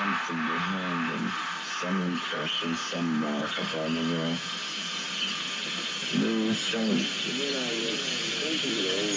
[0.00, 1.24] something behind them,
[1.80, 4.00] some impression, some mark upon the.
[6.16, 6.88] There was some,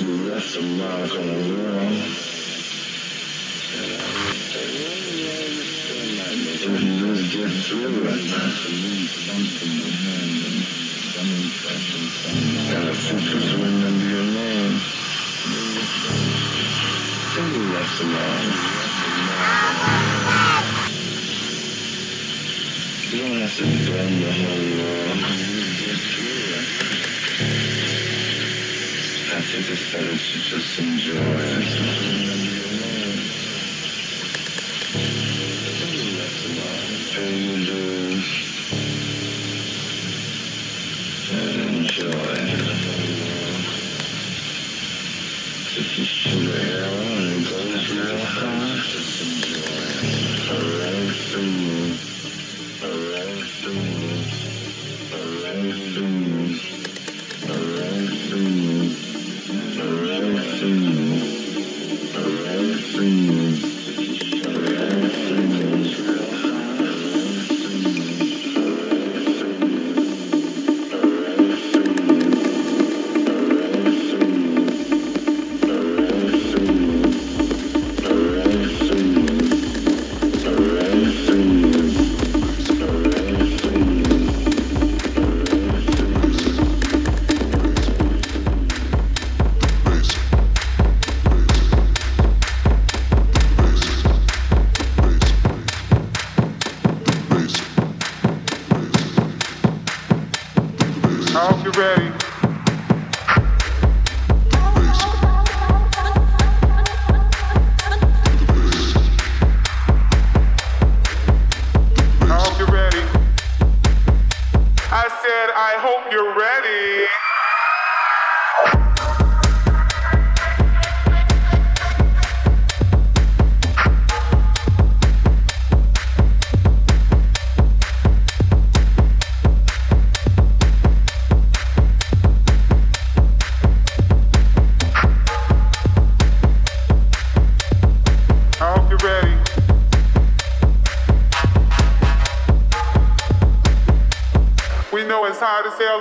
[0.04, 1.33] you left a mark on the.
[6.60, 8.28] Didn't just get through it.
[9.24, 10.58] Something behind them,
[11.15, 12.76] some impression, some mark.
[12.76, 14.76] And I think I remember your name.
[17.36, 18.83] You left a mark.
[23.16, 23.20] I
[29.41, 32.42] think it's better to just enjoy it.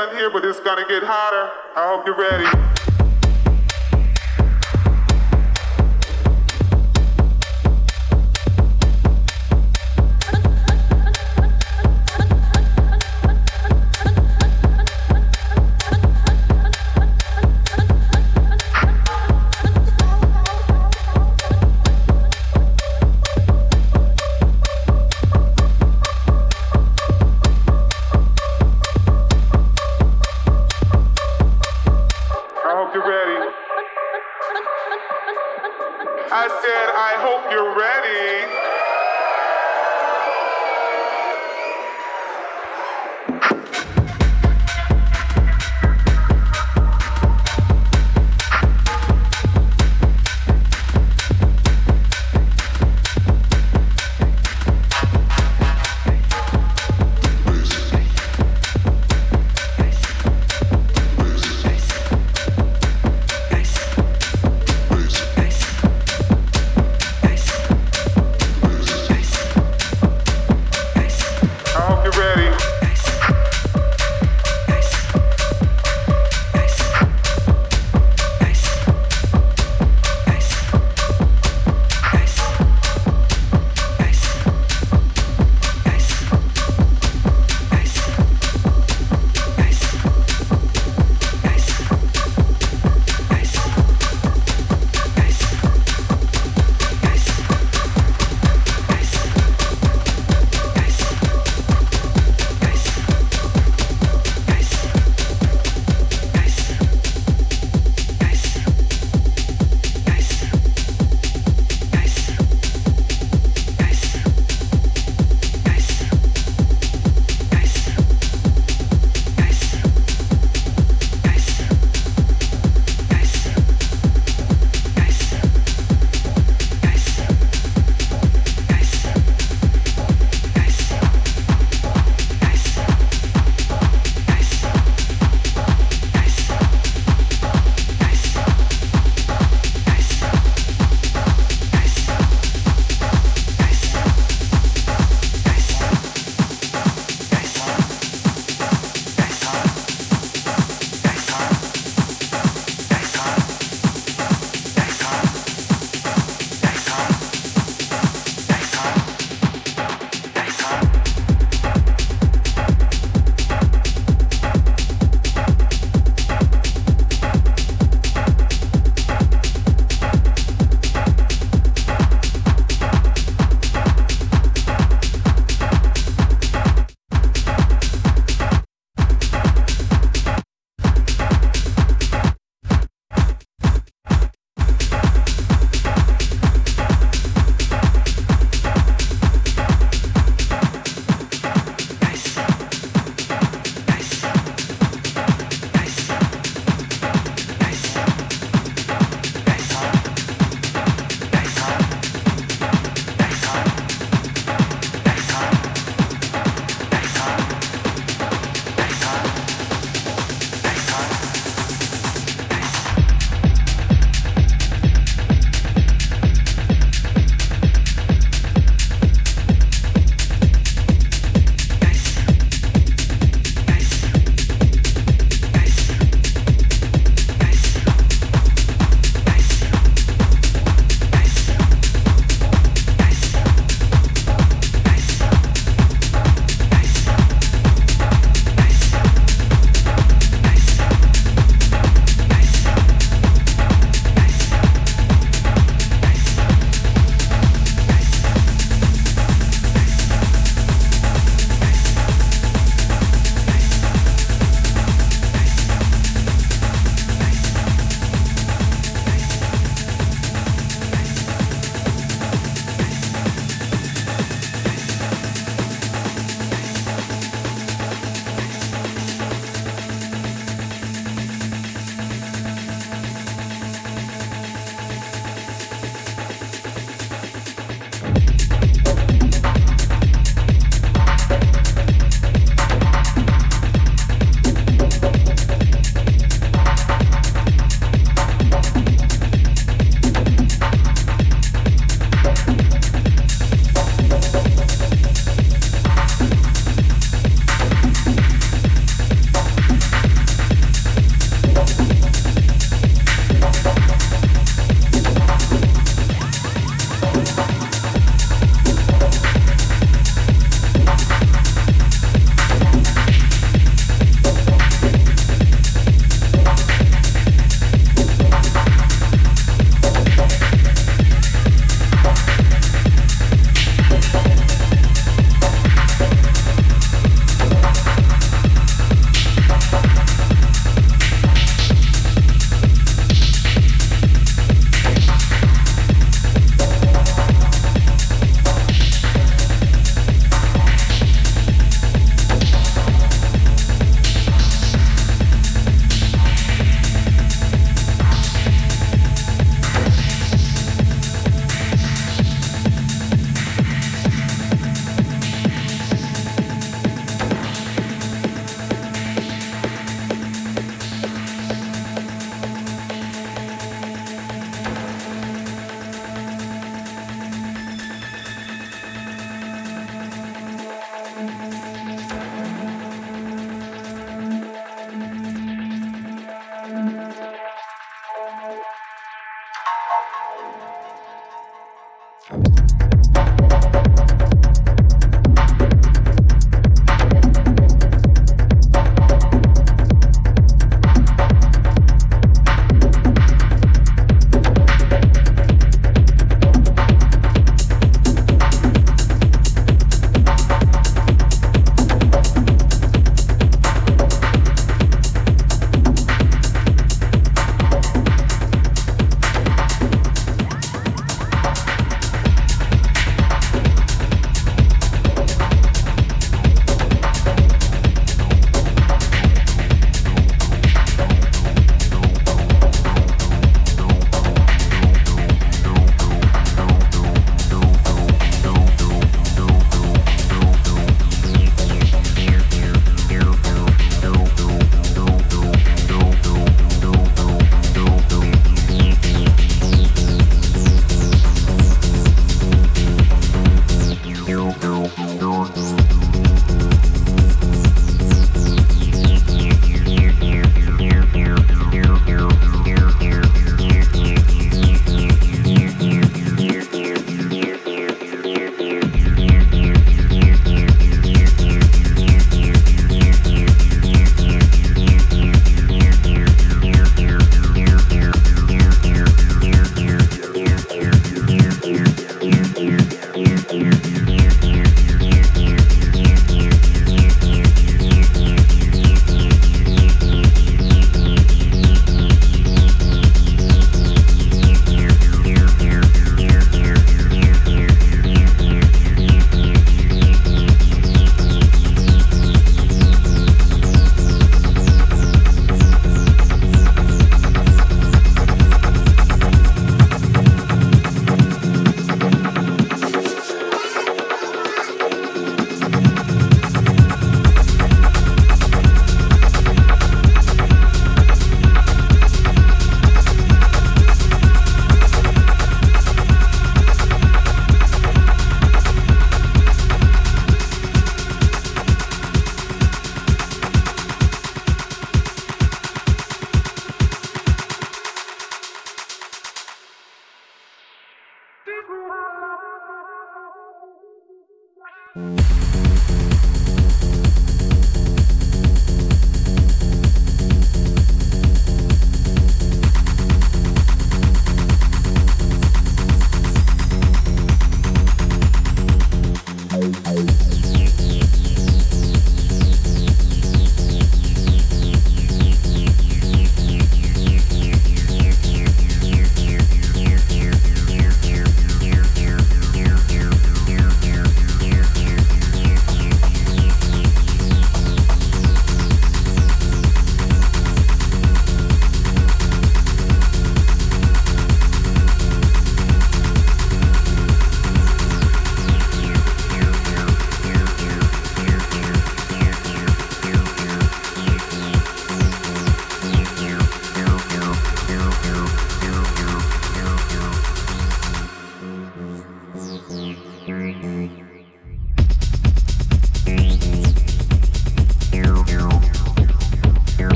[0.00, 1.50] In here, but it's gonna get hotter.
[1.76, 2.51] I hope you're ready.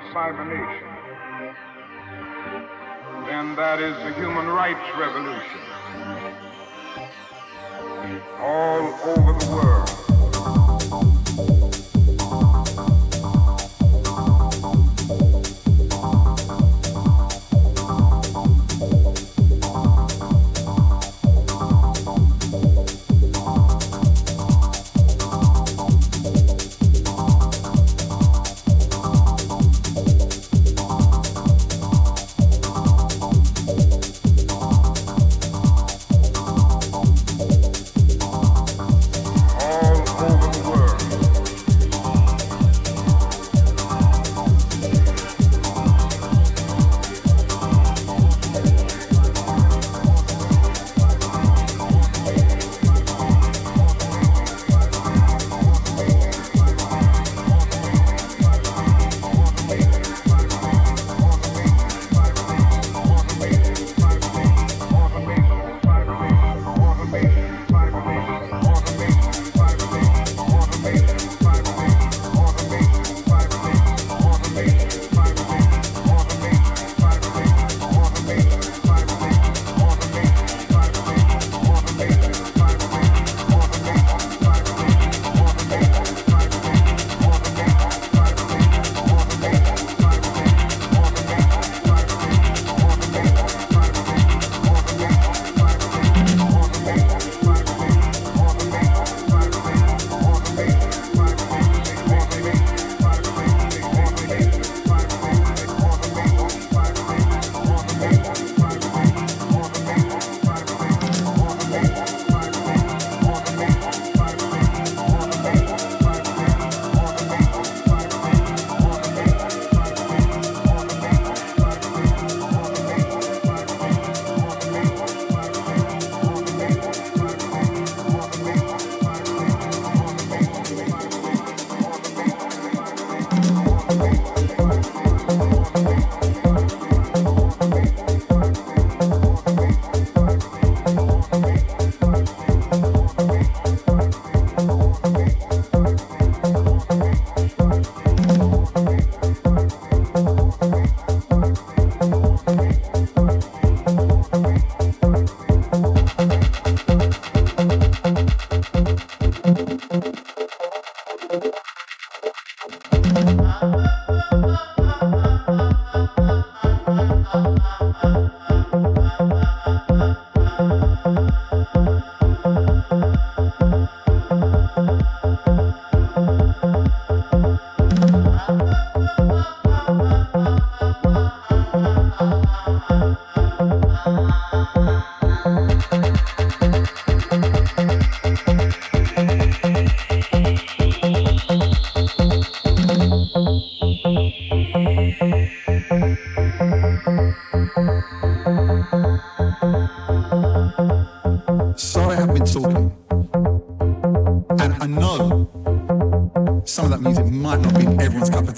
[0.00, 0.88] And cybernation,
[3.26, 5.49] then that is the human rights revolution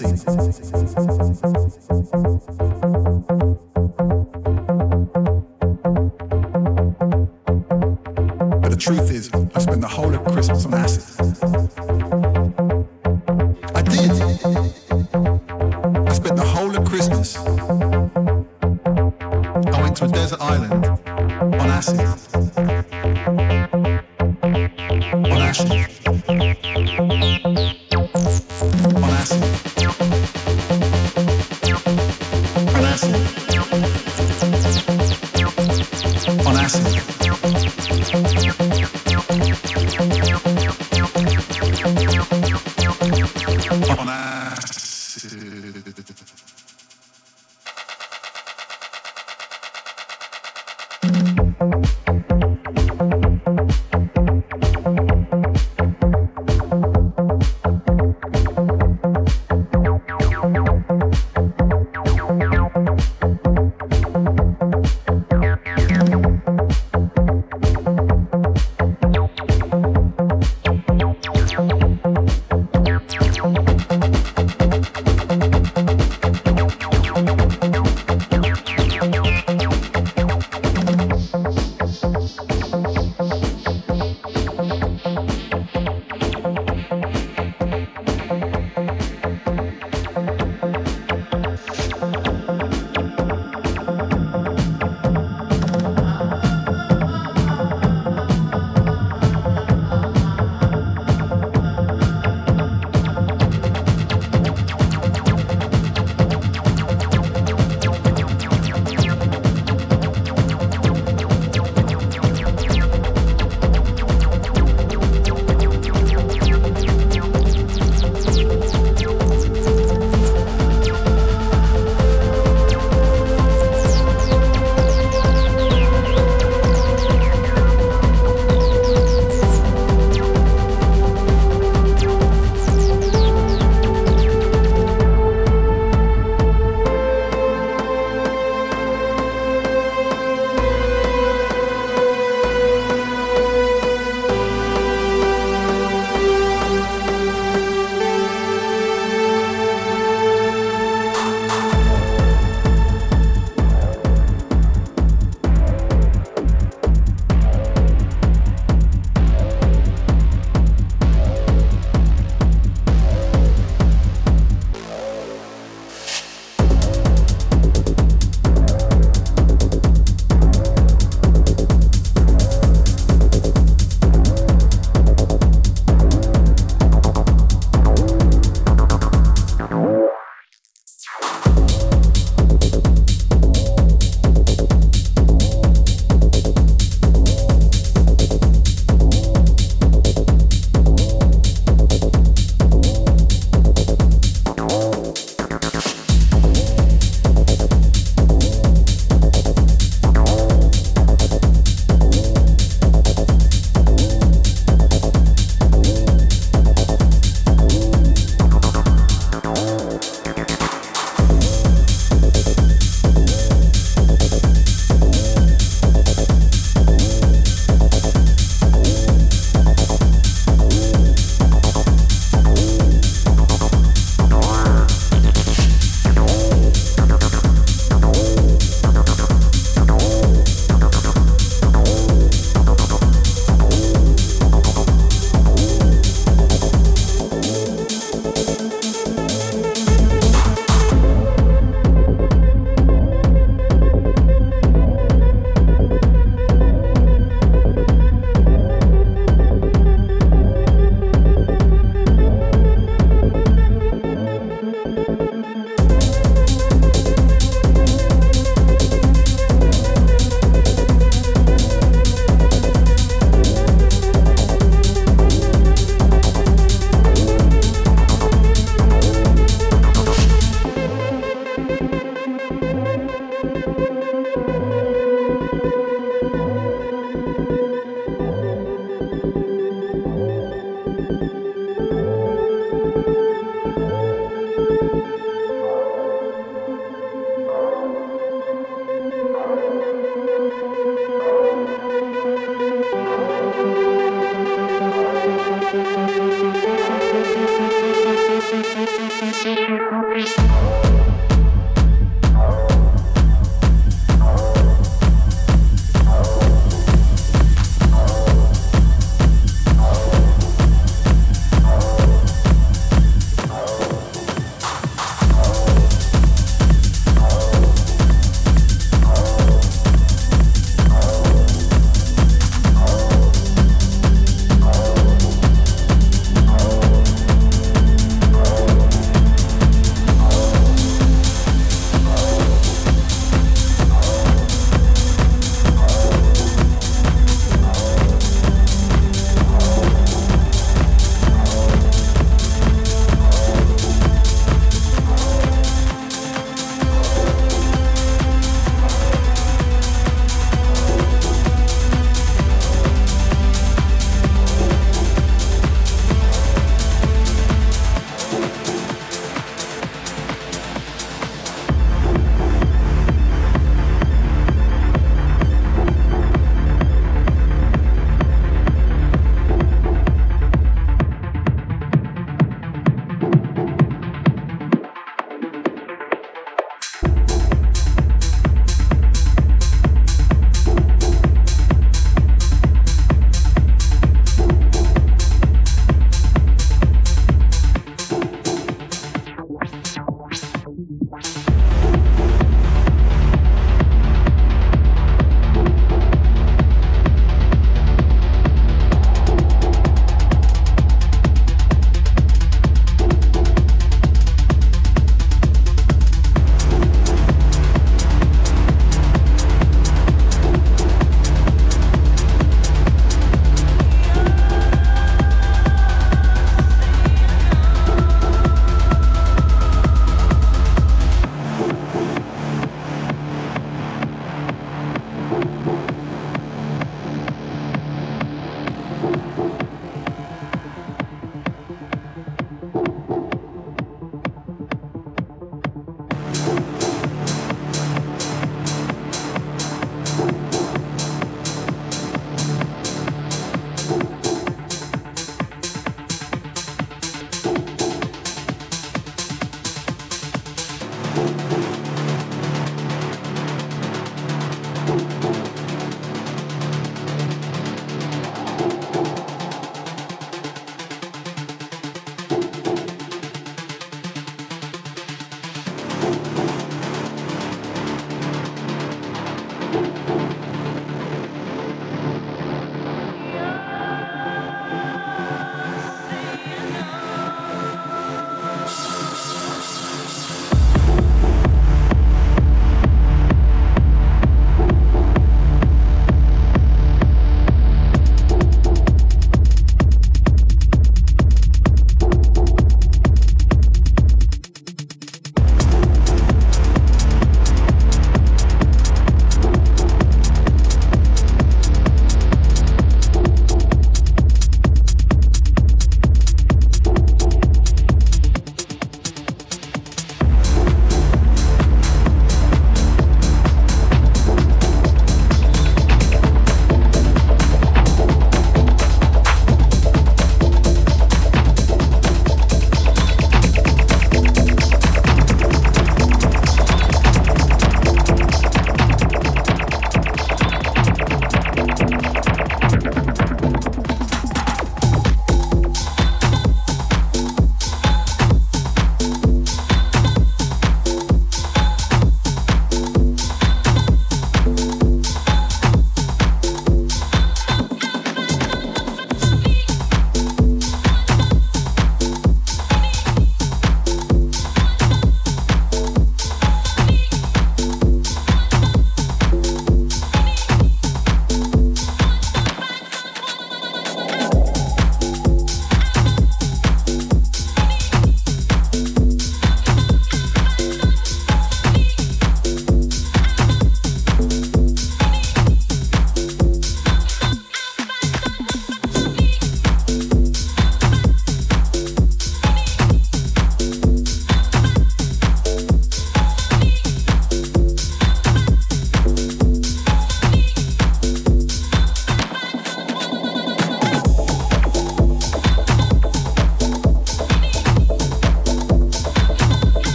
[0.00, 0.35] dancing.